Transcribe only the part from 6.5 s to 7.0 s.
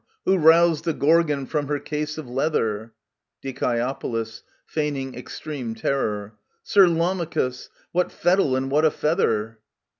Sir